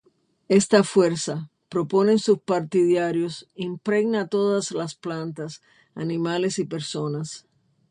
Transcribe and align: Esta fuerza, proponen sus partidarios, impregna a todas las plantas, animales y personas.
Esta 0.49 0.83
fuerza, 0.83 1.51
proponen 1.69 2.17
sus 2.17 2.39
partidarios, 2.39 3.47
impregna 3.53 4.21
a 4.21 4.27
todas 4.29 4.71
las 4.71 4.95
plantas, 4.95 5.61
animales 5.93 6.57
y 6.57 6.65
personas. 6.65 7.45